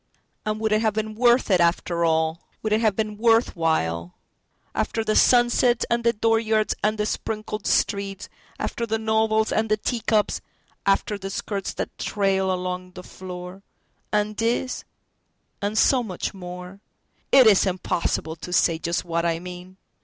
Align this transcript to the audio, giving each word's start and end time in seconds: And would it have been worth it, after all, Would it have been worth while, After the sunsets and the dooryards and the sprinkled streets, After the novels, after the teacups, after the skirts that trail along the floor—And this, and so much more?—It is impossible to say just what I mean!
And 0.47 0.59
would 0.59 0.71
it 0.71 0.81
have 0.81 0.95
been 0.95 1.13
worth 1.13 1.51
it, 1.51 1.61
after 1.61 2.03
all, 2.03 2.41
Would 2.63 2.73
it 2.73 2.81
have 2.81 2.95
been 2.95 3.17
worth 3.19 3.55
while, 3.55 4.15
After 4.73 5.03
the 5.03 5.15
sunsets 5.15 5.85
and 5.91 6.03
the 6.03 6.11
dooryards 6.11 6.73
and 6.83 6.97
the 6.97 7.05
sprinkled 7.05 7.67
streets, 7.67 8.27
After 8.57 8.87
the 8.87 8.97
novels, 8.97 9.51
after 9.51 9.67
the 9.67 9.77
teacups, 9.77 10.41
after 10.87 11.19
the 11.19 11.29
skirts 11.29 11.75
that 11.75 11.95
trail 11.99 12.51
along 12.51 12.93
the 12.93 13.03
floor—And 13.03 14.37
this, 14.37 14.85
and 15.61 15.77
so 15.77 16.01
much 16.01 16.33
more?—It 16.33 17.45
is 17.45 17.67
impossible 17.67 18.37
to 18.37 18.51
say 18.51 18.79
just 18.79 19.05
what 19.05 19.23
I 19.23 19.37
mean! 19.37 19.77